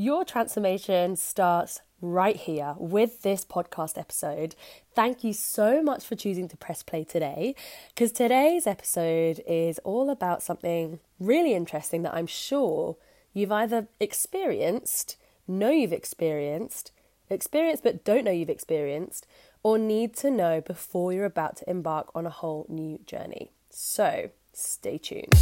[0.00, 4.54] Your transformation starts right here with this podcast episode.
[4.94, 7.56] Thank you so much for choosing to press play today
[7.88, 12.96] because today's episode is all about something really interesting that I'm sure
[13.32, 15.16] you've either experienced,
[15.48, 16.92] know you've experienced,
[17.28, 19.26] experienced but don't know you've experienced,
[19.64, 23.50] or need to know before you're about to embark on a whole new journey.
[23.68, 25.34] So stay tuned.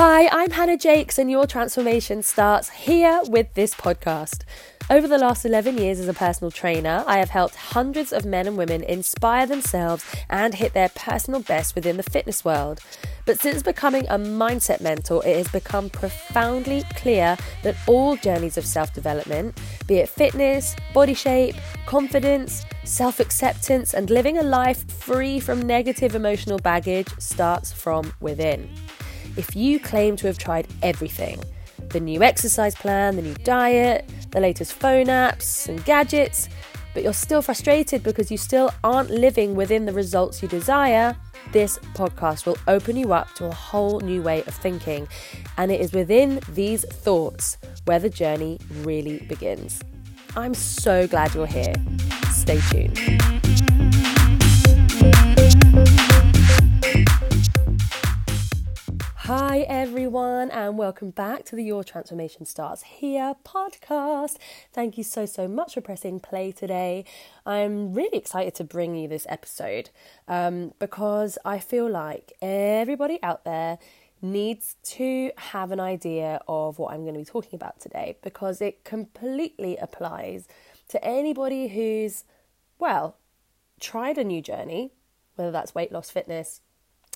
[0.00, 4.44] Hi, I'm Hannah Jakes, and your transformation starts here with this podcast.
[4.88, 8.46] Over the last 11 years as a personal trainer, I have helped hundreds of men
[8.46, 12.78] and women inspire themselves and hit their personal best within the fitness world.
[13.26, 18.64] But since becoming a mindset mentor, it has become profoundly clear that all journeys of
[18.64, 25.40] self development, be it fitness, body shape, confidence, self acceptance, and living a life free
[25.40, 28.70] from negative emotional baggage, starts from within.
[29.38, 31.40] If you claim to have tried everything
[31.90, 36.50] the new exercise plan, the new diet, the latest phone apps and gadgets
[36.98, 41.16] but you're still frustrated because you still aren't living within the results you desire,
[41.52, 45.06] this podcast will open you up to a whole new way of thinking.
[45.56, 49.80] And it is within these thoughts where the journey really begins.
[50.34, 51.74] I'm so glad you're here.
[52.32, 54.07] Stay tuned.
[60.48, 64.36] Everyone, and welcome back to the Your Transformation Starts Here podcast.
[64.72, 67.04] Thank you so, so much for pressing play today.
[67.44, 69.90] I'm really excited to bring you this episode
[70.26, 73.78] um, because I feel like everybody out there
[74.22, 78.62] needs to have an idea of what I'm going to be talking about today because
[78.62, 80.46] it completely applies
[80.88, 82.24] to anybody who's,
[82.78, 83.16] well,
[83.80, 84.92] tried a new journey,
[85.34, 86.60] whether that's weight loss, fitness,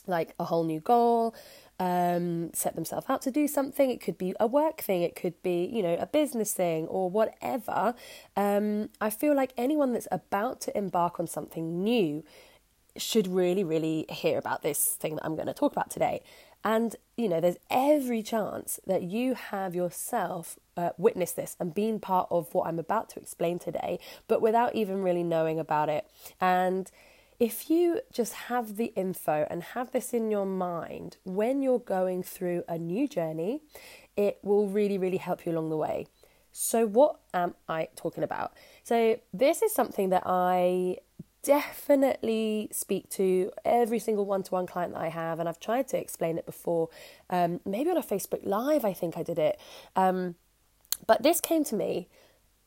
[0.07, 1.35] like a whole new goal,
[1.83, 3.91] um, set themselves out to do something.
[3.91, 7.11] It could be a work thing, it could be, you know, a business thing or
[7.11, 7.95] whatever.
[8.37, 12.23] Um, I feel like anyone that's about to embark on something new
[12.97, 16.23] should really, really hear about this thing that I'm going to talk about today.
[16.65, 21.99] And, you know, there's every chance that you have yourself uh, witnessed this and been
[21.99, 26.07] part of what I'm about to explain today, but without even really knowing about it.
[26.41, 26.89] And,
[27.43, 32.23] if you just have the info and have this in your mind when you're going
[32.23, 33.61] through a new journey,
[34.17, 36.07] it will really, really help you along the way.
[36.53, 38.53] So, what am I talking about?
[38.85, 40.99] So, this is something that I
[41.43, 45.89] definitely speak to every single one to one client that I have, and I've tried
[45.89, 46.91] to explain it before,
[47.29, 49.59] um, maybe on a Facebook Live, I think I did it.
[49.97, 50.37] Um,
[51.09, 52.07] but this came to me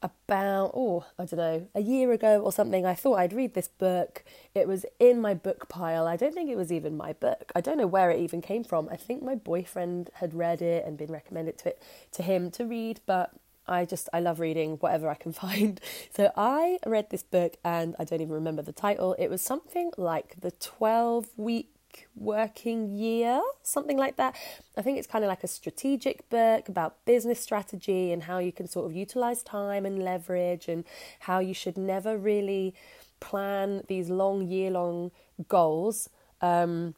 [0.06, 3.68] about, oh, I don't know, a year ago or something, I thought I'd read this
[3.68, 4.24] book.
[4.54, 6.08] It was in my book pile.
[6.08, 7.52] I don't think it was even my book.
[7.56, 8.88] I don't know where it even came from.
[8.92, 11.82] I think my boyfriend had read it and been recommended to it
[12.14, 13.32] to him to read, but
[13.68, 15.80] I just I love reading whatever I can find.
[16.12, 19.16] So I read this book and I don't even remember the title.
[19.18, 21.70] It was something like the 12 week
[22.16, 24.36] working year, something like that.
[24.78, 28.52] I think it's kind of like a strategic book about business strategy and how you
[28.52, 30.84] can sort of utilize time and leverage and
[31.22, 32.74] how you should never really
[33.20, 35.12] plan these long year long
[35.48, 36.10] goals
[36.42, 36.96] um,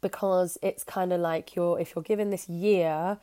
[0.00, 3.18] because it's kind of like you're if you're given this year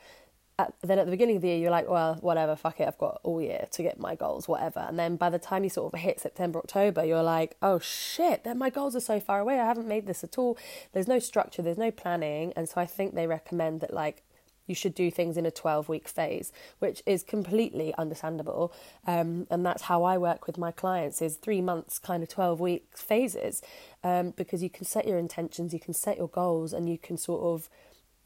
[0.59, 2.97] at, then at the beginning of the year you're like well whatever fuck it i've
[2.97, 4.81] got all year to get my goals whatever.
[4.81, 8.43] And then by the time you sort of hit september october you're like oh shit
[8.43, 9.59] then my goals are so far away.
[9.59, 10.57] I haven't made this at all.
[10.91, 12.53] There's no structure there's no planning.
[12.55, 14.23] And so i think they recommend that like
[14.65, 18.71] you should do things in a 12 week phase which is completely understandable.
[19.07, 22.59] Um, and that's how i work with my clients is three months kind of 12
[22.59, 23.63] week phases.
[24.03, 27.17] Um, because you can set your intentions you can set your goals and you can
[27.17, 27.69] sort of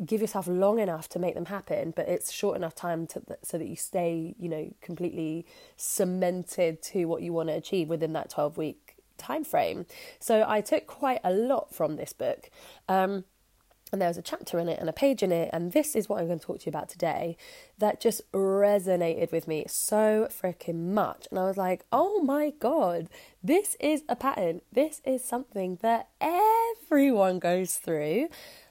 [0.06, 3.58] give yourself long enough to make them happen but it's short enough time to, so
[3.58, 8.30] that you stay you know completely cemented to what you want to achieve within that
[8.30, 9.86] 12 week time frame
[10.20, 12.50] so i took quite a lot from this book
[12.88, 13.24] um,
[13.92, 16.08] and there was a chapter in it and a page in it and this is
[16.08, 17.36] what i'm going to talk to you about today
[17.80, 21.28] that just resonated with me so freaking much.
[21.32, 23.10] And i was like oh my god
[23.44, 24.60] this is a pattern.
[24.74, 28.28] This is something that everyone goes through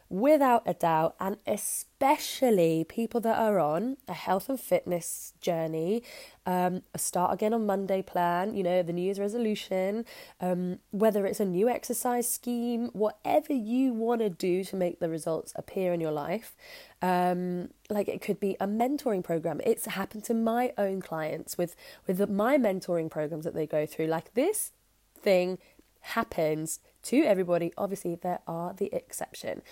[0.09, 6.03] without a doubt, and especially people that are on a health and fitness journey,
[6.45, 10.05] um, a start again on Monday plan, you know, the New Year's resolution,
[10.41, 15.09] um, whether it's a new exercise scheme, whatever you want to do to make the
[15.09, 16.55] results appear in your life.
[17.03, 19.61] Um, like it could be a mentoring program.
[19.65, 21.75] It's happened to my own clients with
[22.07, 24.07] with my mentoring programs that they go through.
[24.07, 24.73] Like this
[25.21, 25.59] thing
[26.01, 27.73] happens to everybody.
[27.77, 29.63] Obviously, there are the exception.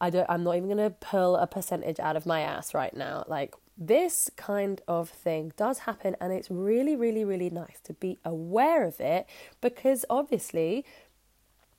[0.00, 2.94] I don't, I'm not even going to pull a percentage out of my ass right
[2.94, 3.24] now.
[3.28, 8.18] Like, this kind of thing does happen, and it's really, really, really nice to be
[8.24, 9.26] aware of it
[9.60, 10.84] because obviously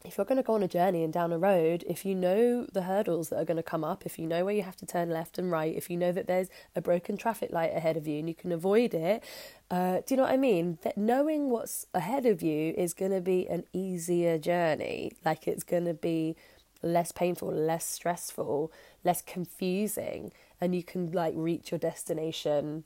[0.05, 2.65] if you're going to go on a journey and down a road, if you know
[2.73, 4.85] the hurdles that are going to come up, if you know where you have to
[4.85, 8.05] turn left and right, if you know that there's a broken traffic light ahead of
[8.05, 9.23] you and you can avoid it,
[9.71, 10.77] uh, do you know what I mean?
[10.83, 15.13] That knowing what's ahead of you is going to be an easier journey.
[15.23, 16.35] Like it's going to be
[16.81, 18.71] less painful, less stressful,
[19.05, 22.83] less confusing, and you can like reach your destination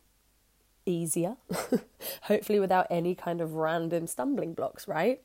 [0.85, 1.35] easier,
[2.23, 5.21] hopefully without any kind of random stumbling blocks, right?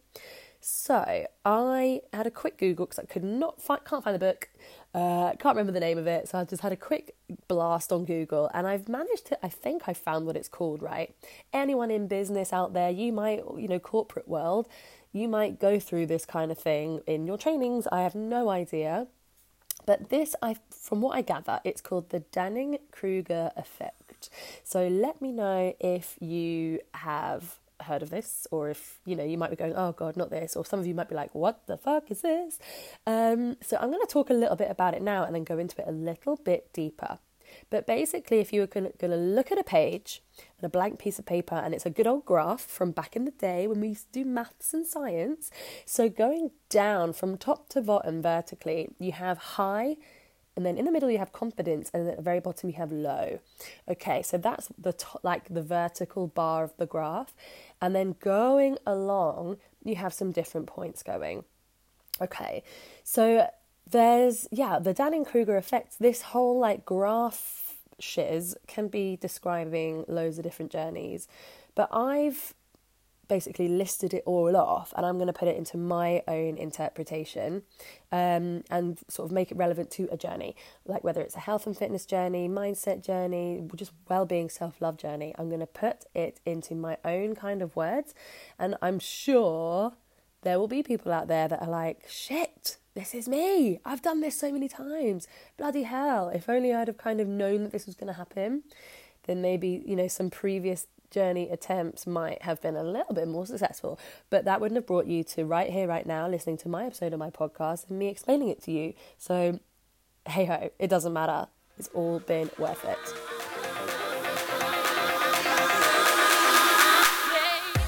[0.64, 4.49] So I had a quick Google because I could not find, can't find the book,
[4.94, 6.29] uh, can't remember the name of it.
[6.29, 7.17] So I just had a quick
[7.49, 9.44] blast on Google, and I've managed to.
[9.44, 10.81] I think I found what it's called.
[10.81, 11.17] Right,
[11.53, 14.69] anyone in business out there, you might, you know, corporate world,
[15.12, 17.88] you might go through this kind of thing in your trainings.
[17.91, 19.09] I have no idea.
[19.85, 24.31] But this, I, from what I gather, it's called the Dunning Kruger effect.
[24.62, 29.38] So let me know if you have heard of this or if you know you
[29.38, 31.67] might be going oh god not this or some of you might be like what
[31.67, 32.58] the fuck is this?
[33.06, 35.58] Um, so i'm going to talk a little bit about it now and then go
[35.58, 37.19] into it a little bit deeper.
[37.70, 40.23] But basically if you were going to look at a page
[40.58, 43.25] and a blank piece of paper and it's a good old graph from back in
[43.25, 45.50] the day when we used to do maths and science
[45.85, 49.96] so going down from top to bottom vertically you have high
[50.56, 52.93] and then in the middle you have confidence and at the very bottom you have
[52.93, 53.40] low.
[53.88, 57.34] Okay so that's the top, like the vertical bar of the graph.
[57.81, 61.44] And then going along you have some different points going.
[62.20, 62.62] Okay
[63.02, 63.49] so
[63.90, 65.99] there's yeah the dunning-kruger effect.
[65.99, 71.28] This whole like graph shiz can be describing loads of different journeys.
[71.75, 72.54] But i've
[73.28, 77.62] basically listed it all off and I'm going to put it into my own interpretation
[78.10, 80.54] um, and sort of make it relevant to a journey,
[80.86, 84.96] like whether it's a health and fitness journey, mindset journey, just well being, self love
[84.96, 85.34] journey.
[85.38, 88.14] I'm going to put it into my own kind of words,
[88.58, 89.94] and I'm sure
[90.42, 92.76] there will be people out there that are like, shit.
[92.94, 93.80] This is me.
[93.86, 95.26] I've done this so many times.
[95.56, 96.28] Bloody hell.
[96.28, 98.64] If only I'd have kind of known that this was going to happen,
[99.24, 103.46] then maybe, you know, some previous journey attempts might have been a little bit more
[103.46, 103.98] successful,
[104.30, 107.12] but that wouldn't have brought you to right here, right now, listening to my episode
[107.12, 108.94] of my podcast and me explaining it to you.
[109.19, 109.60] So,
[110.26, 111.48] hey ho, it doesn't matter.
[111.78, 112.98] It's all been worth it.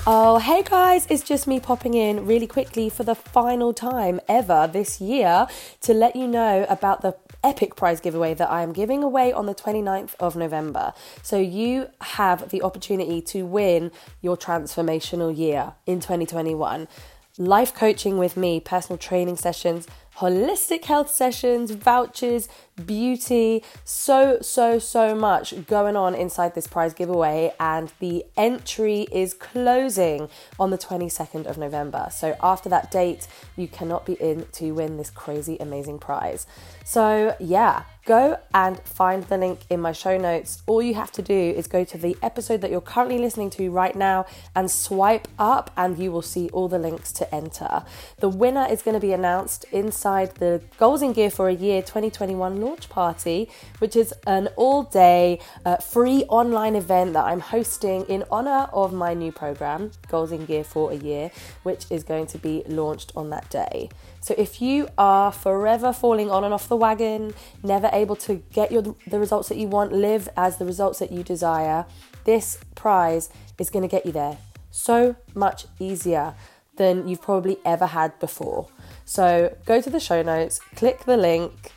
[0.07, 4.69] Oh, hey guys, it's just me popping in really quickly for the final time ever
[4.71, 5.47] this year
[5.81, 9.47] to let you know about the epic prize giveaway that I am giving away on
[9.47, 10.93] the 29th of November.
[11.23, 16.89] So you have the opportunity to win your transformational year in 2021.
[17.37, 19.87] Life coaching with me, personal training sessions
[20.19, 22.49] holistic health sessions, vouchers,
[22.87, 27.53] beauty, so, so, so much going on inside this prize giveaway.
[27.59, 30.29] And the entry is closing
[30.59, 32.09] on the 22nd of November.
[32.11, 33.27] So after that date,
[33.57, 36.47] you cannot be in to win this crazy, amazing prize.
[36.85, 40.63] So, yeah, go and find the link in my show notes.
[40.67, 43.71] All you have to do is go to the episode that you're currently listening to
[43.71, 47.85] right now and swipe up, and you will see all the links to enter.
[48.19, 51.81] The winner is going to be announced inside the Goals in Gear for a Year
[51.81, 58.05] 2021 launch party, which is an all day uh, free online event that I'm hosting
[58.07, 61.31] in honor of my new program, Goals in Gear for a Year,
[61.63, 63.91] which is going to be launched on that day.
[64.21, 68.73] So if you are forever falling on and off the wagon, never able to get
[68.73, 71.85] your the results that you want, live as the results that you desire,
[72.25, 73.29] this prize
[73.59, 74.39] is going to get you there
[74.71, 76.35] so much easier
[76.77, 78.69] than you've probably ever had before.
[79.05, 81.73] So go to the show notes, click the link.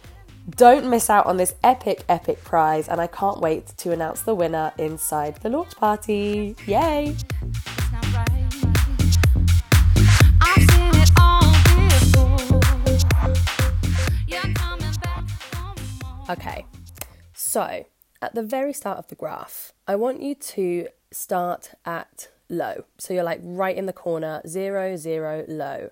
[0.50, 4.34] Don't miss out on this epic, epic prize, and I can't wait to announce the
[4.34, 6.56] winner inside the launch party.
[6.66, 7.18] Yay!
[16.30, 16.66] Okay,
[17.34, 17.86] so
[18.22, 22.86] at the very start of the graph, I want you to start at low.
[22.98, 25.90] So you're like right in the corner, zero, zero, low.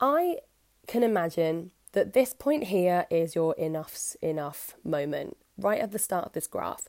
[0.00, 0.38] I
[0.86, 6.26] can imagine that this point here is your enough's enough moment, right at the start
[6.26, 6.88] of this graph.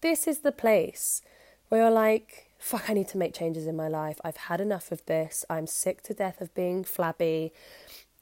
[0.00, 1.22] This is the place
[1.68, 4.20] where you're like, fuck, I need to make changes in my life.
[4.24, 5.44] I've had enough of this.
[5.50, 7.52] I'm sick to death of being flabby.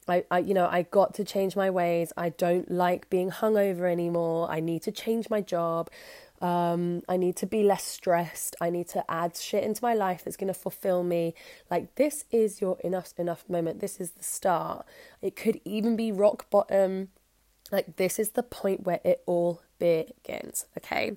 [0.07, 2.11] I, I, you know, I got to change my ways.
[2.17, 4.49] I don't like being hungover anymore.
[4.49, 5.89] I need to change my job.
[6.43, 8.57] Um, I need to be less stressed.
[8.59, 11.35] I need to add shit into my life that's going to fulfill me.
[11.71, 13.79] Like, this is your enough, enough moment.
[13.79, 14.85] This is the start.
[15.21, 17.07] It could even be rock bottom.
[17.71, 20.65] Like, this is the point where it all begins.
[20.77, 21.15] Okay.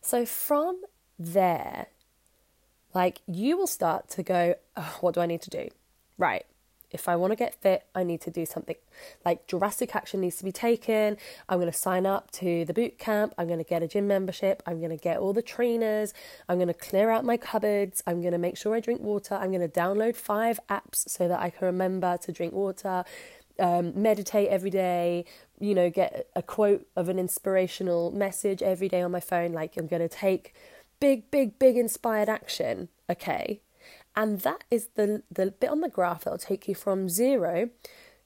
[0.00, 0.82] So, from
[1.20, 1.86] there,
[2.92, 5.68] like, you will start to go, oh, what do I need to do?
[6.18, 6.46] Right
[6.94, 8.76] if I want to get fit, I need to do something.
[9.24, 11.18] Like drastic action needs to be taken.
[11.48, 13.34] I'm going to sign up to the boot camp.
[13.36, 14.62] I'm going to get a gym membership.
[14.64, 16.14] I'm going to get all the trainers.
[16.48, 18.02] I'm going to clear out my cupboards.
[18.06, 19.34] I'm going to make sure I drink water.
[19.34, 23.04] I'm going to download five apps so that I can remember to drink water.
[23.58, 25.24] Um, meditate every day,
[25.60, 29.52] you know, get a quote of an inspirational message every day on my phone.
[29.52, 30.54] Like, I'm going to take
[30.98, 32.88] big, big, big inspired action.
[33.08, 33.60] Okay.
[34.16, 37.70] And that is the, the bit on the graph that'll take you from zero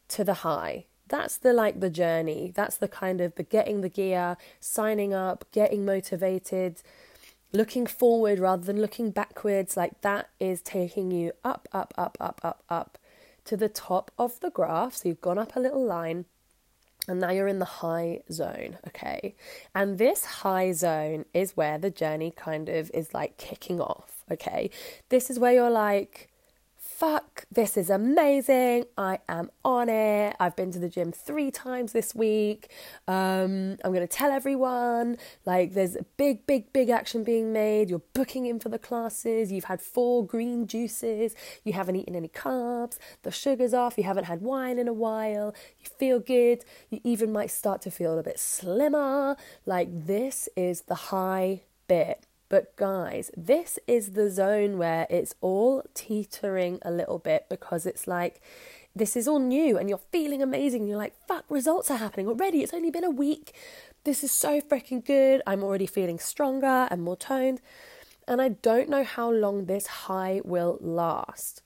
[0.09, 0.87] to the high.
[1.09, 2.53] That's the like the journey.
[2.55, 6.83] That's the kind of the getting the gear, signing up, getting motivated,
[7.53, 9.77] looking forward rather than looking backwards.
[9.77, 12.99] Like that is taking you up, up, up, up, up, up
[13.47, 14.97] to the top of the graph.
[14.97, 16.27] So you've gone up a little line
[17.09, 19.35] and now you're in the high zone, okay?
[19.75, 24.71] And this high zone is where the journey kind of is like kicking off, okay?
[25.09, 26.29] This is where you're like,
[26.99, 28.85] fuck, this is amazing.
[28.97, 30.35] I am on it.
[30.41, 32.73] I've been to the gym three times this week.
[33.07, 35.17] Um, I'm going to tell everyone.
[35.47, 37.89] Like, there's a big, big, big action being made.
[37.89, 39.53] You're booking in for the classes.
[39.53, 41.37] You've had four green juices.
[41.63, 42.99] You haven't eaten any carbs.
[43.23, 43.97] The sugar's off.
[43.97, 45.55] You haven't had wine in a while.
[45.79, 46.65] You feel good.
[46.91, 49.37] You even might start to feel a bit slimmer.
[49.65, 52.27] Like, this is the high bit.
[52.49, 58.07] But guys, this is the zone where it's all teetering a little bit because it's
[58.07, 58.41] like
[58.97, 60.87] this is all new and you're feeling amazing.
[60.87, 62.63] You're like, fuck, results are happening already.
[62.63, 63.55] It's only been a week.
[64.05, 65.43] This is so freaking good.
[65.47, 67.61] I'm already feeling stronger and more toned.
[68.27, 71.63] And I don't know how long this high will last.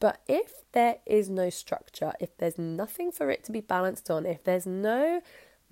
[0.00, 4.26] But if there is no structure, if there's nothing for it to be balanced on,
[4.26, 5.20] if there's no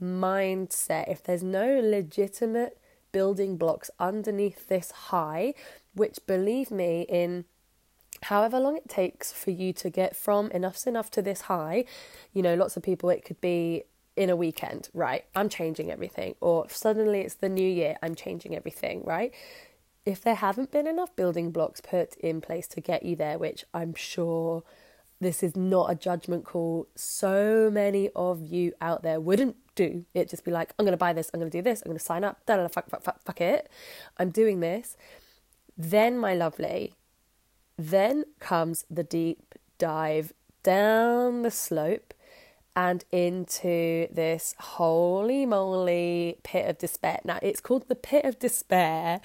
[0.01, 2.80] mindset, if there's no legitimate
[3.13, 5.55] building blocks underneath this high,
[5.95, 7.45] which believe me, in
[8.23, 11.85] however long it takes for you to get from enough's enough to this high,
[12.33, 13.85] you know, lots of people, it could be
[14.17, 15.25] in a weekend, right?
[15.35, 16.35] I'm changing everything.
[16.41, 19.33] Or suddenly it's the new year, I'm changing everything, right?
[20.05, 23.65] If there haven't been enough building blocks put in place to get you there, which
[23.73, 24.63] I'm sure
[25.21, 26.89] this is not a judgment call.
[26.95, 29.57] So many of you out there wouldn't
[29.89, 30.29] do it.
[30.29, 31.99] Just be like, I'm going to buy this, I'm going to do this, I'm going
[31.99, 33.69] to sign up, da da fuck, fuck, fuck, fuck it.
[34.19, 34.97] I'm doing this.
[35.77, 36.95] Then, my lovely,
[37.79, 40.33] then comes the deep dive
[40.63, 42.13] down the slope
[42.77, 47.21] and into this holy moly pit of despair.
[47.25, 49.21] Now, it's called the pit of despair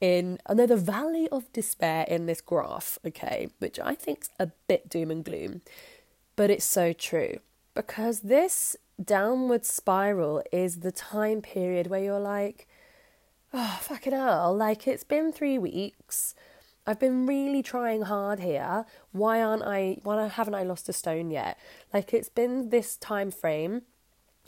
[0.00, 4.88] in oh, another valley of despair in this graph, okay, which I think's a bit
[4.88, 5.62] doom and gloom,
[6.36, 7.38] but it's so true
[7.74, 12.66] because this downward spiral is the time period where you're like,
[13.52, 16.34] oh, fucking hell, like it's been three weeks.
[16.86, 18.86] I've been really trying hard here.
[19.12, 21.58] Why aren't I, why haven't I lost a stone yet?
[21.92, 23.82] Like it's been this time frame.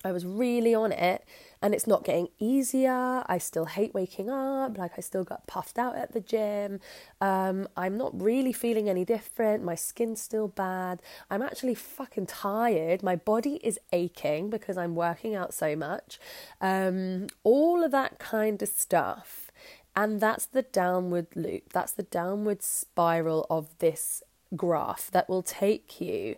[0.05, 1.25] I was really on it
[1.63, 3.23] and it's not getting easier.
[3.27, 4.79] I still hate waking up.
[4.79, 6.81] Like, I still got puffed out at the gym.
[7.21, 9.63] Um, I'm not really feeling any different.
[9.63, 11.03] My skin's still bad.
[11.31, 13.03] I'm actually fucking tired.
[13.03, 16.19] My body is aching because I'm working out so much.
[16.63, 19.51] Um, all of that kind of stuff.
[19.95, 21.73] And that's the downward loop.
[21.75, 24.23] That's the downward spiral of this
[24.57, 26.37] graph that will take you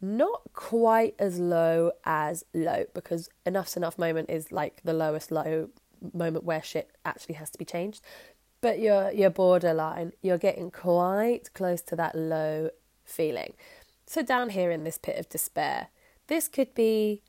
[0.00, 5.70] not quite as low as low because enough's enough moment is like the lowest low
[6.12, 8.02] moment where shit actually has to be changed.
[8.60, 12.70] But you're you're borderline you're getting quite close to that low
[13.04, 13.54] feeling.
[14.06, 15.88] So down here in this pit of despair
[16.26, 17.22] this could be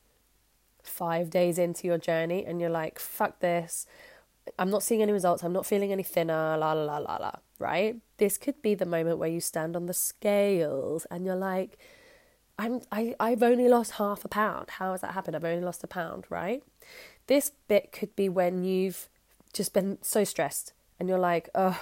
[0.84, 3.86] 5 days into your journey and you're like fuck this.
[4.58, 5.44] I'm not seeing any results.
[5.44, 6.58] I'm not feeling any thinner.
[6.58, 7.96] La la la la la right?
[8.18, 11.78] This could be the moment where you stand on the scales and you're like
[12.58, 14.72] I'm I, I've only lost half a pound.
[14.72, 15.36] How has that happened?
[15.36, 16.64] I've only lost a pound, right?
[17.28, 19.10] This bit could be when you've
[19.54, 21.80] just been so stressed and you're like, oh,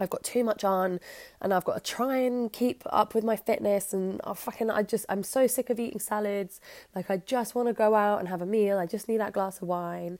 [0.00, 1.00] I've got too much on
[1.40, 4.82] and I've got to try and keep up with my fitness and I fucking I
[4.82, 6.60] just I'm so sick of eating salads.
[6.94, 8.78] Like I just want to go out and have a meal.
[8.78, 10.18] I just need that glass of wine.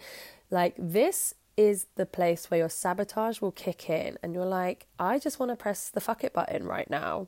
[0.50, 5.18] Like this is the place where your sabotage will kick in and you're like, I
[5.18, 7.26] just want to press the fuck it button right now.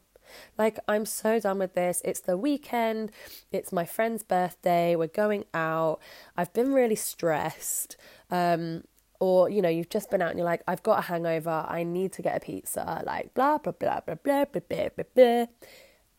[0.59, 2.03] Like, I'm so done with this.
[2.05, 3.13] It's the weekend,
[3.53, 6.01] it's my friend's birthday, we're going out.
[6.37, 7.97] I've been really stressed.
[8.31, 8.85] Um,
[9.21, 11.65] or you know you've just been out and you're like i've got a hangover.
[11.69, 13.03] I need to get a pizza.
[13.07, 15.47] Like blah blah blah blah blah blah blah blah, blah.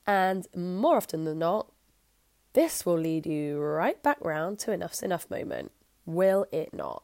[0.08, 1.68] and more often than not
[2.54, 5.72] this will lead you right back round to enough's enough moment.
[6.06, 7.04] Will it not?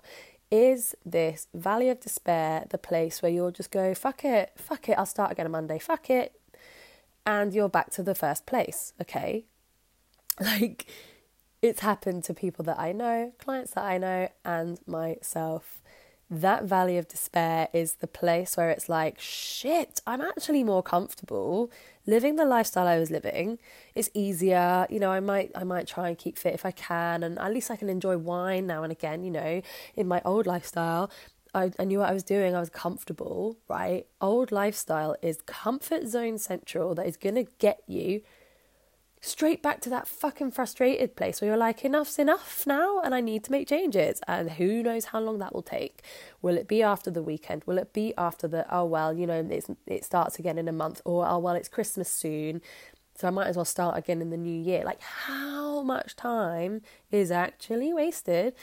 [0.52, 4.52] Is this valley of despair the place where you'll just go fuck it.
[4.56, 4.98] Fuck it.
[4.98, 5.80] I'll start again on monday.
[5.80, 6.40] Fuck it
[7.27, 9.46] and you're back to the first place okay
[10.39, 10.88] like
[11.62, 15.81] it's happened to people that i know clients that i know and myself
[16.29, 21.72] that valley of despair is the place where it's like, shit, I'm actually more comfortable
[22.05, 23.60] living the lifestyle I was living.
[23.96, 27.24] It's easier, you know, I might I might try and keep fit if I can
[27.24, 29.62] and at least I can enjoy wine now and again, you know.
[29.96, 31.10] In my old lifestyle,
[31.54, 34.06] I, I knew what I was doing, I was comfortable, right?
[34.22, 38.22] Old lifestyle is comfort zone central that is gonna get you
[39.22, 43.22] straight back to that fucking frustrated place where you're like, enough's enough now and I
[43.22, 44.22] need to make changes.
[44.27, 46.01] And who knows how long that will take.
[46.42, 47.63] Will it be after the weekend?
[47.66, 50.74] Will it be after the, oh, well, you know, it's, it starts again in a
[50.74, 51.01] month?
[51.04, 52.62] Or, oh, well, it's Christmas soon.
[53.16, 54.84] So I might as well start again in the new year.
[54.84, 58.54] Like, how much time is actually wasted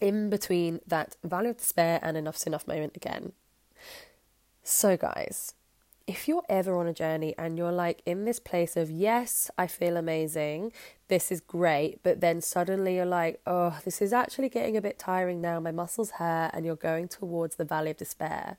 [0.00, 3.32] in between that valley of despair and enough's enough moment again?
[4.62, 5.54] So, guys,
[6.06, 9.66] if you're ever on a journey and you're like in this place of, yes, I
[9.66, 10.72] feel amazing,
[11.08, 14.98] this is great, but then suddenly you're like, oh, this is actually getting a bit
[14.98, 18.56] tiring now, my muscles hurt, and you're going towards the valley of despair,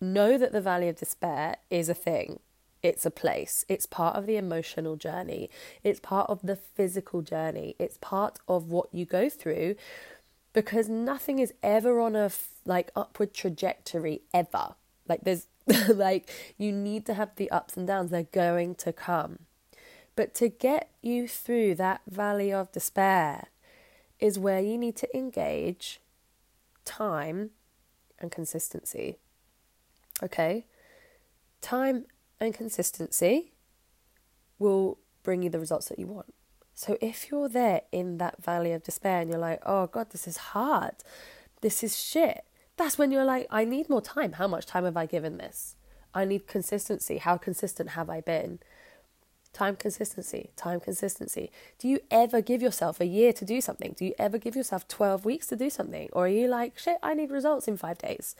[0.00, 2.38] know that the valley of despair is a thing.
[2.82, 3.64] It's a place.
[3.68, 5.50] It's part of the emotional journey.
[5.82, 7.74] It's part of the physical journey.
[7.78, 9.76] It's part of what you go through
[10.52, 12.30] because nothing is ever on a
[12.64, 14.74] like upward trajectory ever.
[15.08, 15.46] Like there's
[15.88, 19.40] like, you need to have the ups and downs, they're going to come.
[20.16, 23.48] But to get you through that valley of despair
[24.18, 26.00] is where you need to engage
[26.84, 27.50] time
[28.18, 29.18] and consistency.
[30.22, 30.66] Okay?
[31.60, 32.06] Time
[32.40, 33.52] and consistency
[34.58, 36.34] will bring you the results that you want.
[36.74, 40.28] So if you're there in that valley of despair and you're like, oh God, this
[40.28, 40.94] is hard,
[41.60, 42.44] this is shit,
[42.76, 44.34] that's when you're like, I need more time.
[44.34, 45.74] How much time have I given this?
[46.14, 47.18] I need consistency.
[47.18, 48.60] How consistent have I been?
[49.52, 51.50] Time consistency, time consistency.
[51.78, 53.94] Do you ever give yourself a year to do something?
[53.98, 56.08] Do you ever give yourself 12 weeks to do something?
[56.12, 58.36] Or are you like, shit, I need results in five days?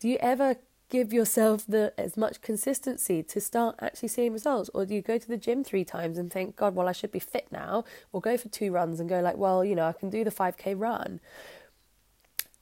[0.00, 0.56] Do you ever
[0.88, 5.18] give yourself the as much consistency to start actually seeing results or do you go
[5.18, 8.20] to the gym three times and think god well i should be fit now or
[8.20, 10.74] go for two runs and go like well you know i can do the 5k
[10.78, 11.20] run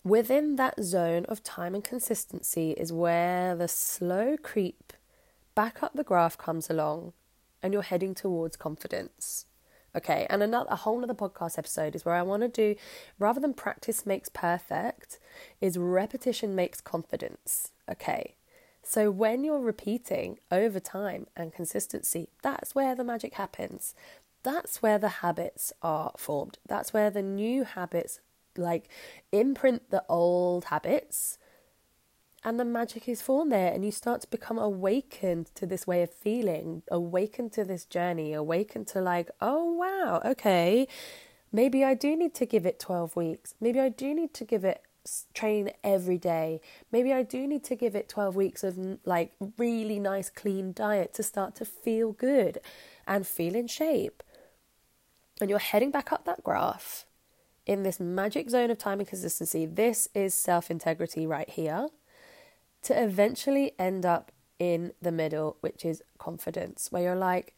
[0.07, 4.93] Within that zone of time and consistency is where the slow creep
[5.57, 7.13] back up the graph comes along
[7.61, 9.47] and you're heading towards confidence.
[9.97, 12.75] Okay, and another a whole other podcast episode is where I want to do
[13.19, 15.19] rather than practice makes perfect,
[15.61, 17.73] is repetition makes confidence.
[17.91, 18.37] Okay.
[18.83, 23.95] So when you're repeating over time and consistency, that's where the magic happens.
[24.45, 26.59] That's where the habits are formed.
[26.69, 28.21] That's where the new habits
[28.57, 28.89] like
[29.33, 31.39] imprint the old habits
[32.47, 36.01] and the magic is formed there and you start to become awakened to this way
[36.01, 40.87] of feeling awakened to this journey awakened to like oh wow okay
[41.51, 43.55] maybe i do need to give it 12 weeks.
[43.61, 44.81] Maybe i do need to give it
[45.35, 46.61] train every day.
[46.93, 51.15] Maybe i do need to give it 12 weeks of like really nice clean diet
[51.15, 52.61] to start to feel good
[53.09, 54.23] and feel in shape.
[55.41, 57.07] And you're heading back up that graph
[57.67, 61.89] in this magic zone of time and consistency, this is self integrity right here,
[62.87, 67.53] to eventually end up in the middle, which is confidence, where you're like,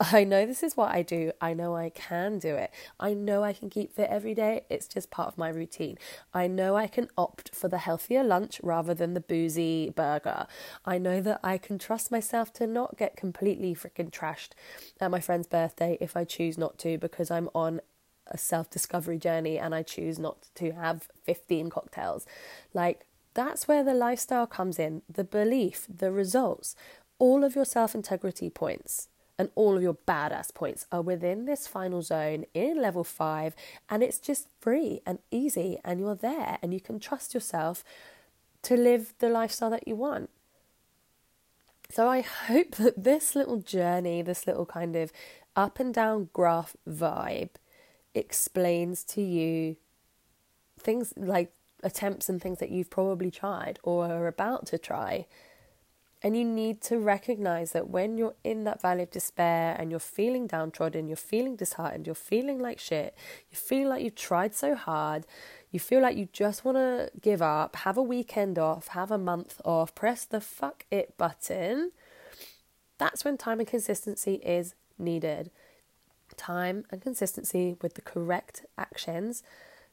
[0.00, 1.32] I know this is what I do.
[1.40, 2.70] I know I can do it.
[2.98, 4.66] I know I can keep fit every day.
[4.68, 5.98] It's just part of my routine.
[6.34, 10.46] I know I can opt for the healthier lunch rather than the boozy burger.
[10.84, 14.50] I know that I can trust myself to not get completely freaking trashed
[15.00, 17.80] at my friend's birthday if I choose not to because I'm on
[18.26, 22.26] a self discovery journey and I choose not to have 15 cocktails.
[22.72, 26.74] Like, that's where the lifestyle comes in the belief, the results,
[27.18, 31.66] all of your self integrity points and all of your badass points are within this
[31.66, 33.54] final zone in level five,
[33.88, 37.84] and it's just free and easy, and you're there, and you can trust yourself
[38.62, 40.30] to live the lifestyle that you want.
[41.90, 45.12] So, I hope that this little journey, this little kind of
[45.56, 47.50] up and down graph vibe,
[48.14, 49.76] explains to you
[50.78, 51.52] things like
[51.84, 55.26] attempts and things that you've probably tried or are about to try
[56.24, 60.00] And you need to recognize that when you're in that valley of despair and you're
[60.00, 63.14] feeling downtrodden, you're feeling disheartened, you're feeling like shit,
[63.50, 65.26] you feel like you've tried so hard,
[65.70, 69.18] you feel like you just want to give up, have a weekend off, have a
[69.18, 71.92] month off, press the fuck it button,
[72.96, 75.50] that's when time and consistency is needed.
[76.38, 79.42] Time and consistency with the correct actions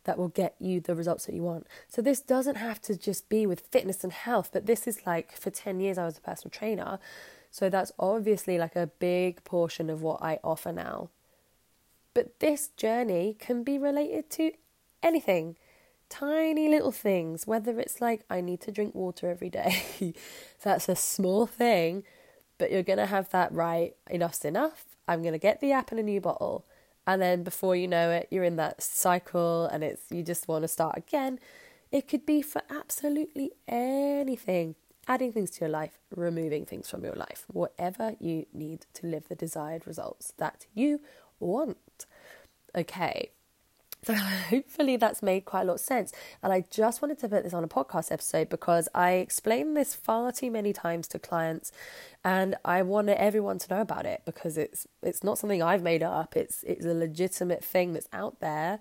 [0.03, 1.67] that will get you the results that you want.
[1.87, 5.37] So this doesn't have to just be with fitness and health, but this is like
[5.37, 6.99] for 10 years I was a personal trainer.
[7.51, 11.09] So that's obviously like a big portion of what I offer now.
[12.13, 14.51] But this journey can be related to
[15.03, 15.57] anything.
[16.09, 20.13] Tiny little things, whether it's like I need to drink water every day.
[20.63, 22.03] that's a small thing,
[22.57, 23.95] but you're going to have that right.
[24.09, 24.85] Enough's enough.
[25.07, 26.65] I'm going to get the app and a new bottle
[27.07, 30.63] and then before you know it you're in that cycle and it's you just want
[30.63, 31.39] to start again.
[31.91, 34.75] It could be for absolutely anything.
[35.07, 37.45] Adding things to your life removing things from your life.
[37.47, 41.01] Whatever you need to live the desired results that you
[41.39, 42.05] want.
[42.75, 43.31] Okay
[44.03, 44.13] so
[44.49, 46.11] hopefully that's made quite a lot of sense.
[46.41, 49.93] And I just wanted to put this on a podcast episode because I explain this
[49.93, 51.71] far too many times to clients
[52.23, 56.03] and I want everyone to know about it because it's it's not something I've made
[56.03, 56.35] up.
[56.35, 58.79] It's it's a legitimate thing that's out there.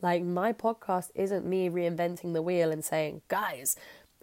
[0.00, 3.76] Like my podcast isn't me reinventing the wheel and saying, guys,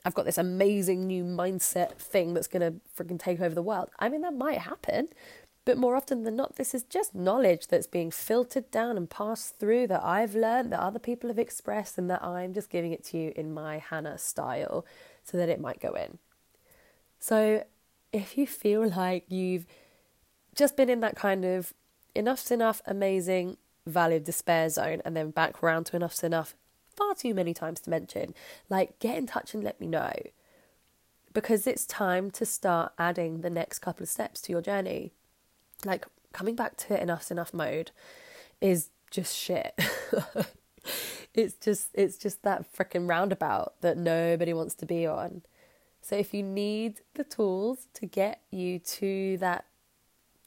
[0.05, 3.89] I've got this amazing new mindset thing that's gonna freaking take over the world.
[3.99, 5.09] I mean that might happen,
[5.63, 9.59] but more often than not, this is just knowledge that's being filtered down and passed
[9.59, 13.03] through that I've learned, that other people have expressed, and that I'm just giving it
[13.05, 14.85] to you in my Hannah style
[15.23, 16.17] so that it might go in.
[17.19, 17.63] So
[18.11, 19.67] if you feel like you've
[20.55, 21.73] just been in that kind of
[22.15, 26.55] enough's enough, amazing, valid despair zone, and then back around to enough's enough,
[26.95, 28.33] far too many times to mention,
[28.67, 30.11] like get in touch and let me know.
[31.33, 35.13] Because it's time to start adding the next couple of steps to your journey
[35.85, 37.91] like coming back to enough's enough mode
[38.59, 39.79] is just shit.
[41.33, 45.41] it's just it's just that freaking roundabout that nobody wants to be on.
[46.01, 49.65] So if you need the tools to get you to that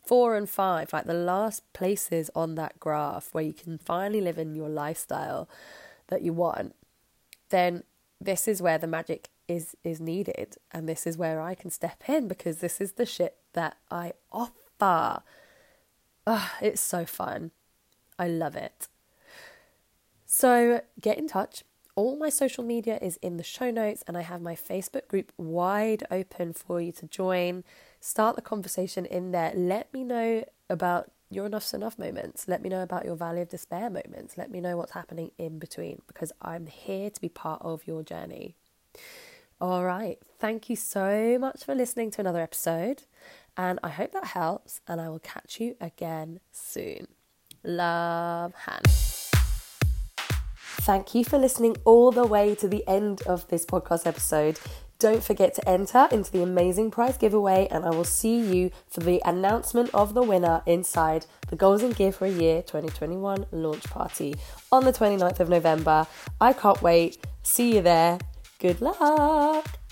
[0.04, 4.38] four and five, like the last places on that graph where you can finally live
[4.38, 5.48] in your lifestyle
[6.08, 6.74] that you want,
[7.50, 7.84] then
[8.20, 12.02] this is where the magic is is needed and this is where I can step
[12.08, 15.18] in because this is the shit that I offer Oh,
[16.60, 17.50] it's so fun.
[18.18, 18.88] I love it.
[20.26, 21.64] So get in touch.
[21.96, 25.32] All my social media is in the show notes, and I have my Facebook group
[25.36, 27.62] wide open for you to join.
[28.00, 29.52] Start the conversation in there.
[29.54, 32.48] Let me know about your enough's enough moments.
[32.48, 34.36] Let me know about your valley of despair moments.
[34.36, 38.02] Let me know what's happening in between because I'm here to be part of your
[38.02, 38.56] journey.
[39.60, 40.18] All right.
[40.38, 43.04] Thank you so much for listening to another episode.
[43.56, 47.06] And I hope that helps, and I will catch you again soon.
[47.62, 48.80] Love, Han.
[50.84, 54.58] Thank you for listening all the way to the end of this podcast episode.
[54.98, 59.00] Don't forget to enter into the amazing prize giveaway, and I will see you for
[59.00, 63.84] the announcement of the winner inside the Goals in Gear for a Year 2021 launch
[63.84, 64.34] party
[64.70, 66.06] on the 29th of November.
[66.40, 67.18] I can't wait.
[67.42, 68.18] See you there.
[68.58, 69.83] Good luck.